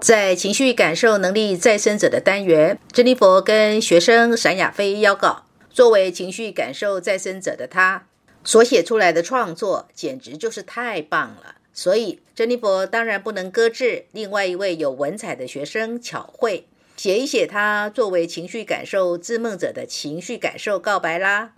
[0.00, 5.44] 在情绪感受能力再生者的单元，珍妮佛跟学生闪亚飞邀稿。
[5.70, 8.06] 作为情绪感受再生者的他，
[8.44, 11.56] 所写出来的创作简直就是太棒了。
[11.72, 21.54] 所以，珍妮佛当然不能搁置另外一位有文采的学生巧慧，写一写他作为情绪感受自梦者的情绪感受告白啦。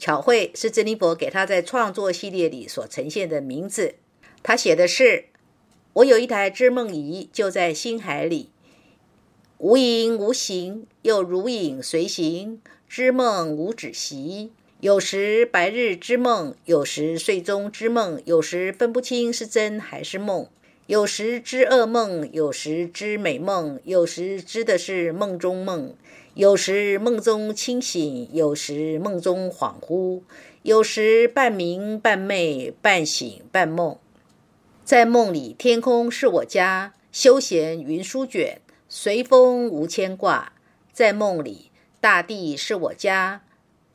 [0.00, 3.94] 巧慧是珍妮佛给他在创作系列里所呈现的名字。
[4.42, 5.26] 他写的是。
[5.94, 8.48] 我有一台织梦仪，就在星海里，
[9.58, 14.50] 无影无形，又如影随形，织梦无止息。
[14.80, 20.48] 有时白日之梦，有时睡中之梦，有时分不清是真还是梦。
[20.88, 25.94] 有时知噩梦，有时知美梦，有时知的是梦中梦。
[26.34, 30.22] 有时梦中清醒，有时梦中恍惚，
[30.62, 33.96] 有时半明半昧，半醒半梦。
[34.84, 40.52] 在梦里，天空是我家，休闲云舒卷，随风无牵挂。
[40.92, 41.70] 在梦里，
[42.02, 43.40] 大地是我家，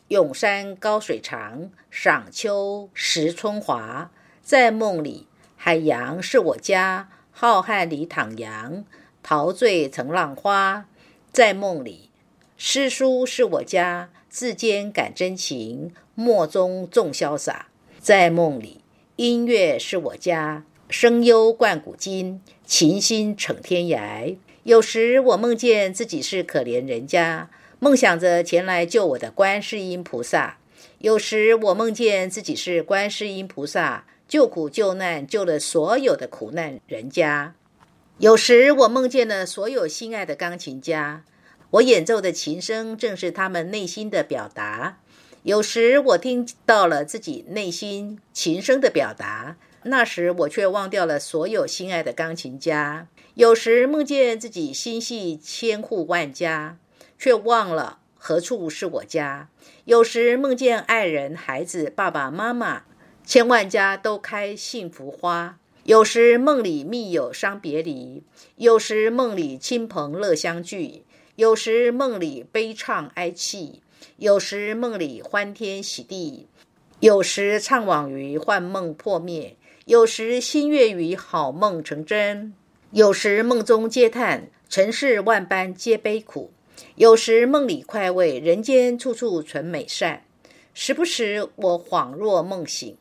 [0.08, 4.10] 永山高水长，赏秋时春华。
[4.42, 8.84] 在梦里，海洋是我家，浩瀚里徜徉，
[9.22, 10.88] 陶醉成浪花。
[11.32, 12.10] 在梦里，
[12.58, 17.68] 诗书是我家，字间感真情，墨中纵潇洒。
[18.00, 18.82] 在梦里，
[19.18, 20.64] 音乐是我家。
[20.90, 24.36] 声幽贯古今，琴心逞天涯。
[24.64, 30.58] 有时我梦见自己是可怜人家，梦想着前来救我的观世音菩萨；
[30.98, 37.54] 有时我梦见自己是观世音菩萨，救苦救难，救了所有的苦难人家；
[38.18, 41.24] 有时我梦见了所有心爱的钢琴家，
[41.70, 44.98] 我演奏的琴声正是他们内心的表达；
[45.44, 49.58] 有时我听到了自己内心琴声的表达。
[49.84, 53.08] 那时我却忘掉了所有心爱的钢琴家。
[53.36, 56.78] 有时梦见自己心系千户万家，
[57.18, 59.50] 却忘了何处是我家。
[59.86, 62.84] 有时梦见爱人、孩子、爸爸妈妈，
[63.26, 65.58] 千万家都开幸福花。
[65.86, 68.22] 有时梦里密友伤别离，
[68.58, 71.04] 有时梦里亲朋乐相聚，
[71.36, 73.82] 有时梦里悲怆哀泣，
[74.18, 76.48] 有时梦里欢天喜地，
[77.00, 79.56] 有时怅惘于幻梦破灭。
[79.90, 82.54] 有时心悦于好梦成真，
[82.92, 86.52] 有时梦中嗟叹尘世万般皆悲苦，
[86.94, 90.22] 有时梦里快慰人间处处存美善。
[90.76, 92.96] 时不时我恍若梦醒，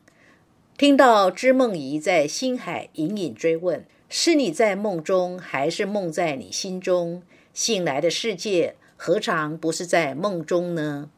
[0.79, 7.21] 听到织梦仪在心海隐隐追问：是你在梦中，还是梦在你心中？
[7.53, 11.11] 醒来的世界何尝不是在梦中呢？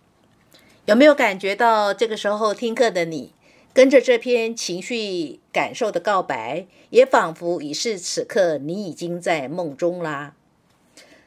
[0.84, 3.34] 有没有感觉到这个时候听课的你？
[3.74, 10.36] 跟着这篇情绪感受的告白，也仿佛已是此刻你已经在梦中啦。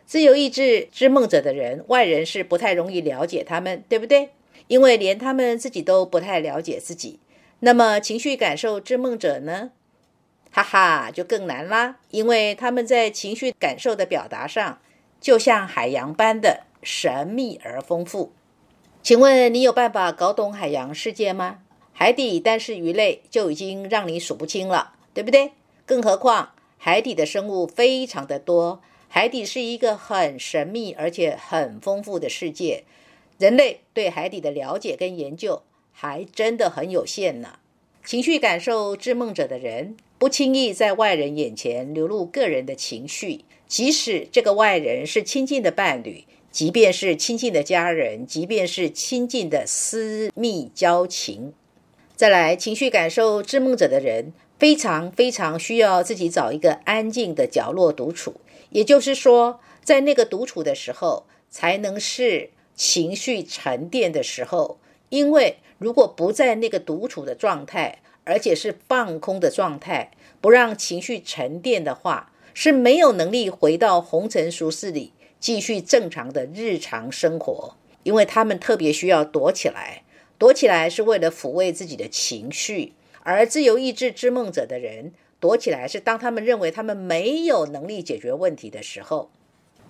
[0.04, 4.30] 自由意志之梦者的人，外人是不太容易了解他们，对不对？
[4.66, 7.18] 因为连他们自己都不太了解自己。
[7.60, 9.70] 那么情绪感受之梦者呢？
[10.50, 14.78] 哈哈，就更难啦，因为他们在情绪感受的表达上，
[15.18, 18.32] 就像海洋般的神秘而丰富。
[19.02, 21.60] 请问你有办法搞懂海洋世界吗？
[21.96, 25.52] 海底单是鱼类就已经让你数不清了，对不对？
[25.86, 32.82] 更何况海底的生物非常的多，海底是一个很神秘而且很丰富的世界。
[33.38, 35.62] 人类对海底的了解跟研究
[35.92, 37.60] 还真的很有限呢。
[38.04, 51.54] 情绪感受之梦者的人，不轻易在外人眼前流露个人的情绪，即使这个外人是亲近的伴侣，即便是亲近的家人，即便是亲近的私密交情。
[52.16, 58.40] 再来，情绪感受之梦者的人非常非常需要自己找一个安静的角落独处，
[58.70, 64.78] 也就是说，在那个独处的时候，才能是情绪沉淀的时候。
[65.08, 77.74] 因为如果不在那个独处的状态，而且是放空的状态，不让情绪沉淀的话，是没有能力回到红尘俗世里继续正常的日常生活。
[78.04, 80.03] 因为他们特别需要躲起来。
[80.44, 82.92] 躲起来是为了抚慰自己的情绪，
[83.22, 89.30] 而自由意志之梦者的人躲起来是当他们认为他们没有能力解决问题的时候。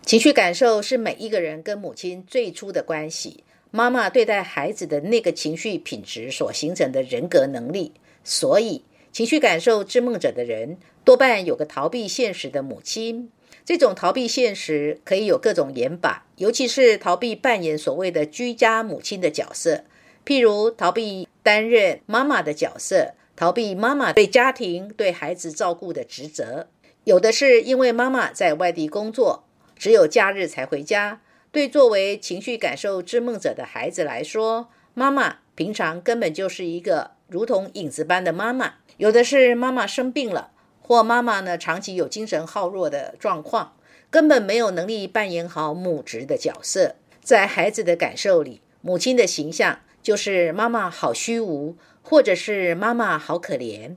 [0.06, 3.42] 情绪感受是每一个人跟母亲最初的关系，
[3.72, 7.90] 妈妈对待孩子的那个情绪品质所形成的人格能力。
[8.22, 13.28] 所以，情绪感受之梦者的人多半有个逃避现实的母亲。
[13.64, 19.82] 这种逃避现实可以有各种演法，尤其是逃避扮演所谓的居家母亲的角色。
[20.24, 26.68] 譬如逃避担任妈妈的角色，逃避妈妈对家庭、对孩子照顾的职责，
[27.04, 29.44] 有的是因为妈妈在外地工作，
[29.76, 31.20] 只有假日才回家。
[31.52, 38.74] 对作为情绪感受之梦者的孩子来说，妈妈平常根本就是一个如同影子般的妈妈。
[38.96, 40.50] 有的是妈妈生病了，
[40.80, 43.76] 或妈妈呢长期有精神耗弱的状况，
[44.10, 46.96] 根本没有能力扮演好母职的角色。
[47.22, 53.96] 在孩子的感受里，母亲的形象就是妈妈好虚无，或者是妈妈好可怜。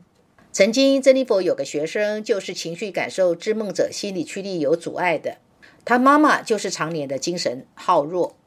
[0.54, 5.36] 曾经，珍妮佛有个学生就是情绪感受之梦者，心理驱力有阻碍的。
[5.84, 8.38] 他妈妈就是常年的精神耗弱，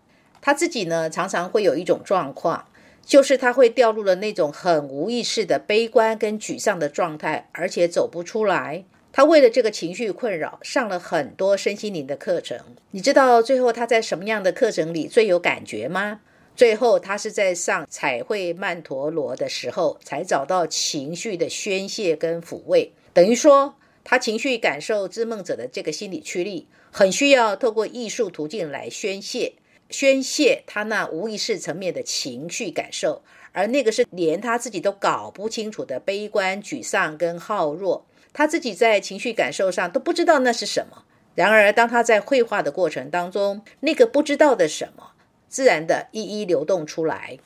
[0.41, 2.65] 他自己呢常常会有一种状况，
[3.05, 8.87] 就是他会掉入了那种很无意识的悲观跟沮丧的状态，而且走不出来。
[9.13, 12.59] 他为了这个情绪困扰，上了很多身心灵的课程。
[12.93, 16.21] 你知道最后他在什么样的课程里最有感觉吗？
[16.61, 22.93] 最后他是在上彩绘曼陀罗的时候，才找到情绪的宣泄跟抚慰。
[23.15, 26.69] 等于说，他情绪感受之梦者的这个心理驱力。
[26.91, 29.55] 很需要透过艺术途径来宣泄，
[29.89, 33.23] 宣泄他那无意识层面的情绪感受，
[33.53, 38.05] 而那个是连他自己都搞不清楚的悲观、沮丧跟好弱，
[38.35, 41.05] 他自己在情绪感受上都不知道那是什么。
[41.35, 45.13] 然而，当他在绘画的过程当中，那个不知道的什么，
[45.51, 47.37] 自然的一一流动出来。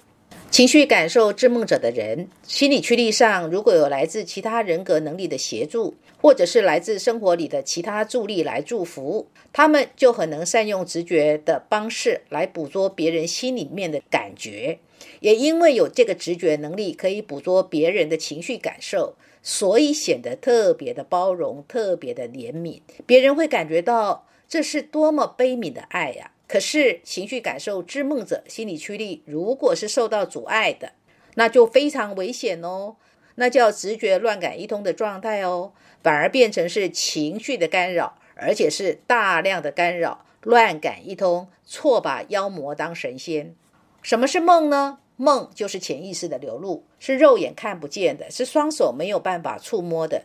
[0.50, 14.78] 情绪感受之梦者的人，心理驱力上如果有来自其他人格能力的协助，或者是来自生活里的其他助力来祝福，他们就很能善用直觉的方式来捕捉别人心里面的感觉。
[15.18, 22.80] 也因为有这个直觉能力，可以捕捉别人的情绪感受，所以显得特别的包容，特别的怜悯。
[23.04, 26.30] 别人会感觉到这是多么悲悯的爱呀！
[26.46, 30.93] 可是，情绪感受之梦者心理驱力，如果是受到阻碍的，
[31.35, 32.96] 那就非常危险哦。
[33.37, 43.55] 那叫直觉乱感一通的状态哦，反而变成是情绪的干扰，而且是大量的干扰，乱感一通，错把妖魔当神仙。
[44.02, 44.99] 什么是梦呢？
[45.17, 50.25] 梦就是潜意识的流露，是肉眼看不见的，是双手没有办法触摸的。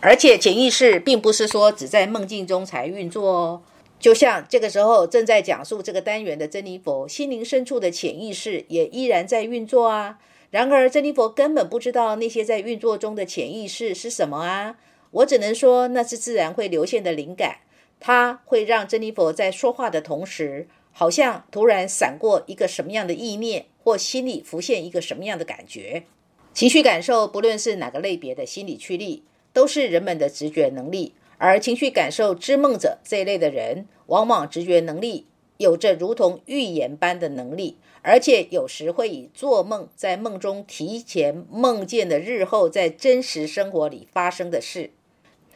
[0.00, 3.62] 而且，潜意识并不是说只在梦境中才运作哦。
[3.98, 10.18] 就像这个时候正在讲述这个单元的珍妮佛，心灵深处的潜意识也依然在运作啊。
[10.50, 14.76] 然而，珍妮佛根本不知道那些在运作中的潜意识是什么啊。
[15.10, 17.58] 我只能说，那是自然会流现的灵感，
[17.98, 26.04] 它会让珍妮佛在说话的同时，好像突然闪过一个什么样的意念，或心里浮现一个什么样的感觉。
[26.52, 31.14] 情绪感受，不论是哪个类别的心理驱力，都是人们的直觉能力。
[31.38, 35.26] 而情绪感受之梦者这一类的人，往往直觉能力
[35.58, 44.90] 有着如同预言般的能力，而且有时会以做梦，在梦中提前梦见的日后在真实生活里发生的事。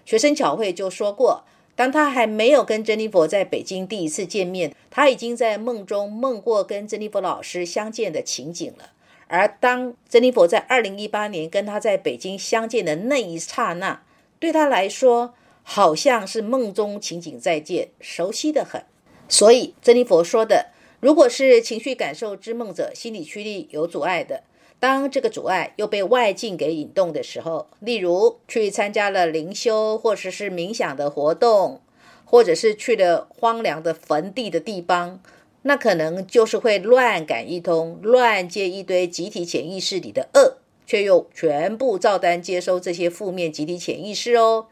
[0.04, 1.44] 学生巧慧就说过，
[1.76, 8.92] 当他还没有跟珍妮佛在北京第一次见面，他已经在梦中梦过跟珍妮佛老师相见的情景了。
[9.28, 14.02] 而当珍妮佛在二零一八年跟他在北京相见的那一刹那，
[14.40, 18.84] 对他来说，好像是梦中情景再见，熟悉的很。
[19.28, 24.42] 所以，珍妮佛说的，如果是情绪感受之梦者，心理驱力有阻碍的，
[24.80, 31.80] 当这个阻碍又被外境给引动的时候，例如去参加了灵修或者是冥想的活动，
[32.24, 35.22] 或者是去了荒凉的坟地的地方，
[35.62, 44.66] 那可能就是会乱感一通，乱接一堆集体潜意识里的恶，却又全部照单接收这些负面集体潜意识哦。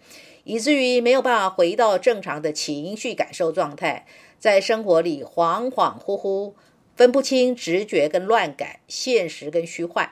[0.49, 4.07] 以至于没有办法回到正常的情绪感受状态，
[4.39, 6.55] 在生活里恍恍惚惚，
[6.97, 10.11] 分不清直觉跟乱感、现实跟虚幻。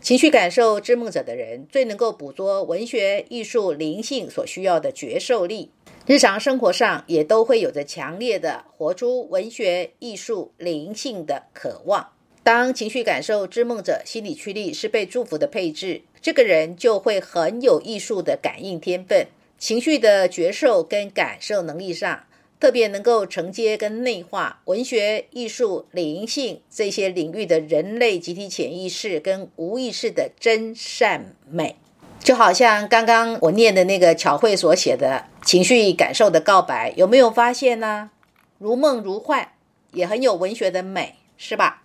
[0.00, 5.70] 情绪感受之梦者的人，最能够捕捉文学、艺术、灵性所需要的觉受力。
[6.06, 12.08] 日常生活上也都会有着强烈的活出文学、艺术、灵性的渴望。
[12.42, 19.26] 当情绪感受之梦者心理驱力是被祝福的配置，这个人就会很有艺术的感应天分。
[19.58, 22.24] 情绪的觉受跟感受能力上，
[22.60, 31.76] 特别能够承接跟内化文学、艺术、灵性这些领域的人类集体潜意识跟无意识的真善美，
[32.20, 38.10] 就好像刚刚我念的那个巧慧所写的情绪感受的告白，有没有发现呢？
[38.58, 39.52] 如梦如幻，
[39.92, 41.82] 也很有文学的美，是吧？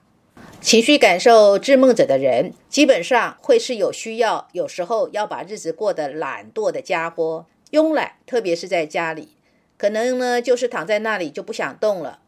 [0.61, 7.45] 情绪感受致梦者的人，基本上会是有需要，有时候要把日子过得懒惰的家伙。
[7.71, 9.29] 慵懒，特别是在家里，
[9.77, 12.19] 可能呢就是躺在那里就不想动了，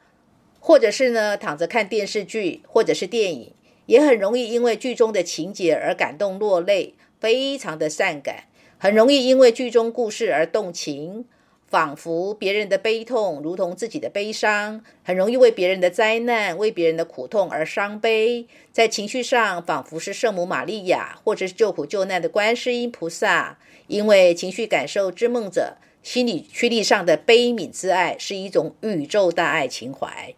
[0.60, 3.54] 或者是呢躺着看电视剧或者是电影，
[3.88, 8.44] 也很容易因为剧中的情节而感动落泪，非常的善感，
[8.78, 11.26] 很容易因为剧中故事而动情。
[11.72, 18.46] 仿佛别人的悲痛如同自己的悲伤，很容易为别人的灾难、为别人的苦痛而伤悲。
[18.74, 23.58] 在情绪上，仿佛是圣母玛利亚，或者是救苦救难的观世音菩萨。
[23.88, 30.36] 因为情绪感受之梦者心理驱力上的悲悯之爱，是一种宇宙大爱情怀。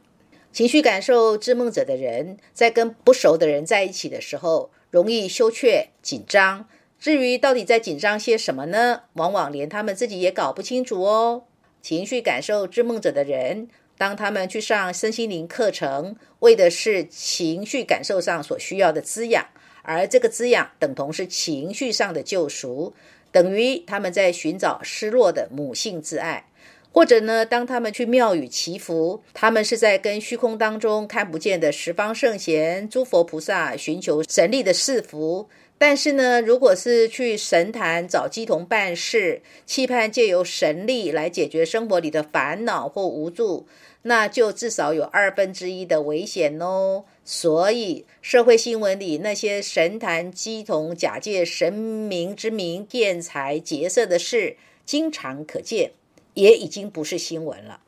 [0.52, 6.68] 情绪感受之梦者的人，在跟不熟的人在一起的时候，容易羞怯、紧张。
[7.04, 9.02] 至于到底在紧张些什么呢？
[9.16, 11.44] 往往连他们自己也搞不清楚哦。
[11.82, 13.68] 情绪感受之梦者的人，
[13.98, 19.46] 当他们去上身心灵课程，为的是情绪感受上所需要的滋养，
[19.82, 22.94] 而这个滋养等同是情绪上的救赎，
[23.34, 26.48] 等于他们在寻找失落的母性之爱。
[26.94, 35.50] 或者呢，当他们去庙宇祈福，他们是在跟虚空当中看不见的十方圣贤、诸佛菩萨寻求神力的赐福。
[35.78, 43.68] 但是呢，如果是去神坛找鸡童办事，期盼借由神力来解决生活里的烦恼或无助，
[44.04, 47.04] 那就至少有二分之一的危险哦。
[47.26, 55.92] 所以，社会新闻里那些神坛鸡童假借神明之名骗财劫色的事，经常可见，
[56.36, 57.82] 也已经不是新闻了。